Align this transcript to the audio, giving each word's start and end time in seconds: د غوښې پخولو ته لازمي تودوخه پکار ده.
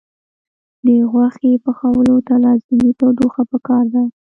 د 0.85 0.87
غوښې 1.11 1.51
پخولو 1.63 2.15
ته 2.27 2.33
لازمي 2.45 2.91
تودوخه 2.99 3.43
پکار 3.51 3.85
ده. 3.93 4.03